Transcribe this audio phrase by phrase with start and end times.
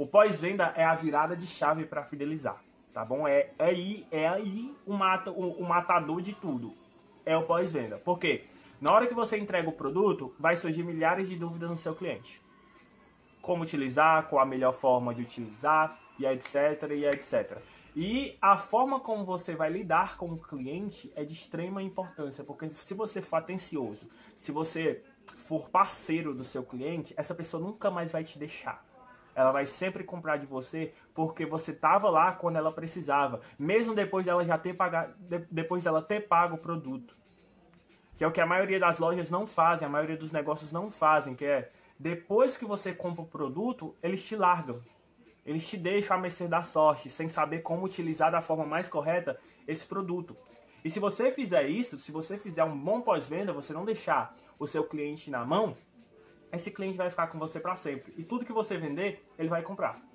[0.00, 2.58] O pós-venda é a virada de chave para fidelizar,
[2.90, 3.28] tá bom?
[3.28, 6.72] É, é aí, é aí o, mata, o, o matador de tudo.
[7.26, 7.98] É o pós-venda.
[7.98, 8.44] Por quê?
[8.80, 12.40] Na hora que você entrega o produto, vai surgir milhares de dúvidas no seu cliente.
[13.42, 17.58] Como utilizar, qual a melhor forma de utilizar, e etc, e etc.
[17.94, 22.70] E a forma como você vai lidar com o cliente é de extrema importância, porque
[22.72, 24.08] se você for atencioso,
[24.38, 25.04] se você
[25.36, 28.88] for parceiro do seu cliente, essa pessoa nunca mais vai te deixar.
[29.40, 34.26] Ela vai sempre comprar de você porque você estava lá quando ela precisava, mesmo depois
[34.26, 35.14] dela já ter pagado,
[35.50, 37.14] depois dela ter pago o produto.
[38.16, 40.90] Que é o que a maioria das lojas não fazem, a maioria dos negócios não
[40.90, 44.80] fazem, que é depois que você compra o produto, eles te largam.
[45.44, 49.38] Eles te deixam a mercê da sorte, sem saber como utilizar da forma mais correta
[49.66, 50.36] esse produto.
[50.84, 54.66] E se você fizer isso, se você fizer um bom pós-venda, você não deixar o
[54.66, 55.74] seu cliente na mão,
[56.52, 58.12] esse cliente vai ficar com você para sempre.
[58.16, 60.09] E tudo que você vender, ele vai comprar.